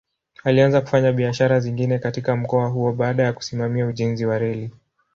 Alianza 0.43 0.81
kufanya 0.81 1.11
biashara 1.11 1.59
zingine 1.59 1.99
katika 1.99 2.35
mkoa 2.35 2.67
huo 2.67 2.91
baada 2.93 3.23
ya 3.23 3.33
kusimamia 3.33 3.87
ujenzi 3.87 4.25
wa 4.25 4.39
reli. 4.39 4.71